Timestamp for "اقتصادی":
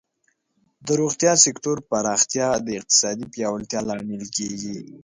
2.79-3.25